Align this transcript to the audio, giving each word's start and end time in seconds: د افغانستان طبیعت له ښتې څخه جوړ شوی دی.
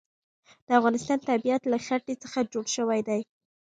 د 0.67 0.69
افغانستان 0.79 1.19
طبیعت 1.29 1.63
له 1.71 1.77
ښتې 1.85 2.13
څخه 2.23 2.39
جوړ 2.53 2.65
شوی 2.75 2.99
دی. 3.07 3.21